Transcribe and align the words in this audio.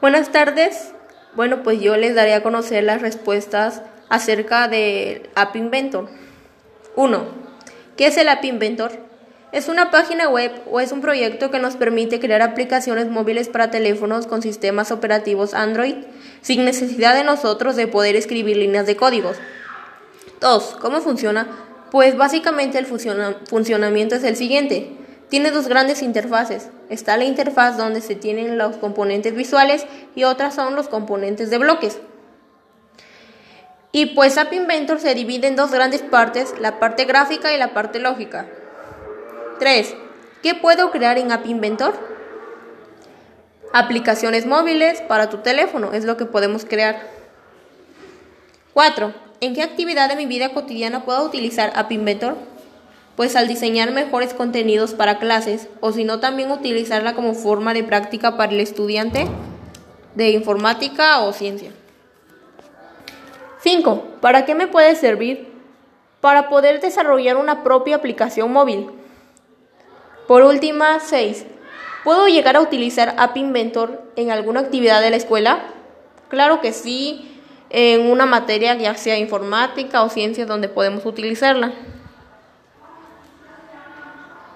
Buenas 0.00 0.30
tardes. 0.30 0.92
Bueno, 1.34 1.64
pues 1.64 1.80
yo 1.80 1.96
les 1.96 2.14
daré 2.14 2.32
a 2.32 2.44
conocer 2.44 2.84
las 2.84 3.02
respuestas 3.02 3.82
acerca 4.08 4.68
del 4.68 5.28
App 5.34 5.56
Inventor. 5.56 6.08
1. 6.94 7.24
¿Qué 7.96 8.06
es 8.06 8.16
el 8.16 8.28
App 8.28 8.44
Inventor? 8.44 8.92
Es 9.50 9.66
una 9.68 9.90
página 9.90 10.28
web 10.28 10.52
o 10.70 10.78
es 10.78 10.92
un 10.92 11.00
proyecto 11.00 11.50
que 11.50 11.58
nos 11.58 11.74
permite 11.74 12.20
crear 12.20 12.42
aplicaciones 12.42 13.08
móviles 13.08 13.48
para 13.48 13.72
teléfonos 13.72 14.28
con 14.28 14.40
sistemas 14.40 14.92
operativos 14.92 15.52
Android 15.52 15.96
sin 16.42 16.64
necesidad 16.64 17.16
de 17.16 17.24
nosotros 17.24 17.74
de 17.74 17.88
poder 17.88 18.14
escribir 18.14 18.56
líneas 18.56 18.86
de 18.86 18.94
códigos. 18.94 19.36
2. 20.40 20.76
¿Cómo 20.80 21.00
funciona? 21.00 21.48
Pues 21.90 22.16
básicamente 22.16 22.78
el 22.78 22.86
funcionamiento 22.86 24.14
es 24.14 24.22
el 24.22 24.36
siguiente. 24.36 24.97
Tiene 25.28 25.50
dos 25.50 25.68
grandes 25.68 26.02
interfaces. 26.02 26.70
Está 26.88 27.16
la 27.16 27.24
interfaz 27.24 27.76
donde 27.76 28.00
se 28.00 28.14
tienen 28.14 28.56
los 28.56 28.76
componentes 28.76 29.34
visuales 29.34 29.86
y 30.14 30.24
otras 30.24 30.54
son 30.54 30.74
los 30.74 30.88
componentes 30.88 31.50
de 31.50 31.58
bloques. 31.58 31.98
Y 33.92 34.06
pues 34.06 34.38
App 34.38 34.52
Inventor 34.52 35.00
se 35.00 35.14
divide 35.14 35.48
en 35.48 35.56
dos 35.56 35.70
grandes 35.70 36.02
partes, 36.02 36.54
la 36.60 36.78
parte 36.78 37.04
gráfica 37.04 37.52
y 37.52 37.58
la 37.58 37.74
parte 37.74 37.98
lógica. 37.98 38.46
3. 39.58 39.94
¿Qué 40.42 40.54
puedo 40.54 40.90
crear 40.90 41.18
en 41.18 41.32
App 41.32 41.46
Inventor? 41.46 41.94
Aplicaciones 43.72 44.46
móviles 44.46 45.02
para 45.02 45.28
tu 45.28 45.38
teléfono 45.38 45.92
es 45.92 46.04
lo 46.04 46.16
que 46.16 46.24
podemos 46.24 46.64
crear. 46.64 47.00
4. 48.72 49.12
¿En 49.40 49.54
qué 49.54 49.62
actividad 49.62 50.08
de 50.08 50.16
mi 50.16 50.26
vida 50.26 50.50
cotidiana 50.54 51.04
puedo 51.04 51.24
utilizar 51.24 51.72
App 51.74 51.90
Inventor? 51.92 52.36
Pues 53.18 53.34
al 53.34 53.48
diseñar 53.48 53.90
mejores 53.90 54.32
contenidos 54.32 54.94
para 54.94 55.18
clases 55.18 55.66
o 55.80 55.90
si 55.90 56.04
no 56.04 56.20
también 56.20 56.52
utilizarla 56.52 57.16
como 57.16 57.34
forma 57.34 57.74
de 57.74 57.82
práctica 57.82 58.36
para 58.36 58.52
el 58.52 58.60
estudiante 58.60 59.26
de 60.14 60.30
informática 60.30 61.18
o 61.22 61.32
ciencia. 61.32 61.72
5. 63.58 64.04
¿Para 64.20 64.44
qué 64.44 64.54
me 64.54 64.68
puede 64.68 64.94
servir? 64.94 65.48
Para 66.20 66.48
poder 66.48 66.80
desarrollar 66.80 67.36
una 67.36 67.64
propia 67.64 67.96
aplicación 67.96 68.52
móvil. 68.52 68.88
Por 70.28 70.44
última, 70.44 71.00
6. 71.00 71.44
¿Puedo 72.04 72.28
llegar 72.28 72.54
a 72.54 72.60
utilizar 72.60 73.16
App 73.18 73.36
Inventor 73.36 74.00
en 74.14 74.30
alguna 74.30 74.60
actividad 74.60 75.02
de 75.02 75.10
la 75.10 75.16
escuela? 75.16 75.64
Claro 76.28 76.60
que 76.60 76.72
sí, 76.72 77.40
en 77.68 78.12
una 78.12 78.26
materia 78.26 78.76
ya 78.76 78.94
sea 78.94 79.18
informática 79.18 80.04
o 80.04 80.08
ciencia 80.08 80.46
donde 80.46 80.68
podemos 80.68 81.04
utilizarla. 81.04 81.72